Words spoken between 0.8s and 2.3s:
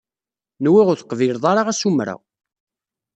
ur teqbileḍ ara asumer-a.